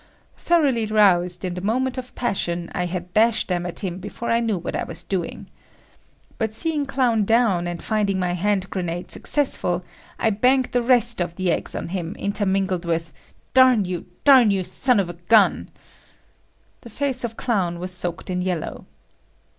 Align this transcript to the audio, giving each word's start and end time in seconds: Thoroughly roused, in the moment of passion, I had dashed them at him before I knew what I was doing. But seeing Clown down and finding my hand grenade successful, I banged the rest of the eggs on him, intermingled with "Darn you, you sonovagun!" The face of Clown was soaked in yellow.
Thoroughly 0.37 0.87
roused, 0.87 1.45
in 1.45 1.53
the 1.53 1.61
moment 1.61 1.95
of 1.95 2.15
passion, 2.15 2.71
I 2.73 2.87
had 2.87 3.13
dashed 3.13 3.49
them 3.49 3.67
at 3.67 3.81
him 3.81 3.99
before 3.99 4.31
I 4.31 4.39
knew 4.39 4.57
what 4.57 4.75
I 4.75 4.83
was 4.83 5.03
doing. 5.03 5.45
But 6.39 6.53
seeing 6.55 6.87
Clown 6.87 7.23
down 7.23 7.67
and 7.67 7.83
finding 7.83 8.17
my 8.17 8.33
hand 8.33 8.71
grenade 8.71 9.11
successful, 9.11 9.85
I 10.17 10.31
banged 10.31 10.71
the 10.71 10.81
rest 10.81 11.21
of 11.21 11.35
the 11.35 11.51
eggs 11.51 11.75
on 11.75 11.89
him, 11.89 12.15
intermingled 12.17 12.83
with 12.83 13.13
"Darn 13.53 13.85
you, 13.85 14.07
you 14.25 14.63
sonovagun!" 14.63 15.67
The 16.81 16.89
face 16.89 17.23
of 17.23 17.37
Clown 17.37 17.77
was 17.77 17.91
soaked 17.93 18.31
in 18.31 18.41
yellow. 18.41 18.87